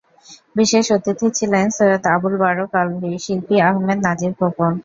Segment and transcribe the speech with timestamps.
[0.55, 4.73] বিশেষ অতিথি ছিলেন সৈয়দ আবুল বারক আলভী, শিল্পী আহমেদ নাজির খোকন।